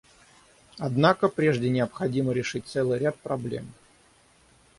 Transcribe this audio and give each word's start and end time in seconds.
Однако 0.79 1.29
прежде 1.29 1.69
необходимо 1.69 2.31
решить 2.31 2.65
целый 2.65 2.97
ряд 2.97 3.19
проблем. 3.19 3.71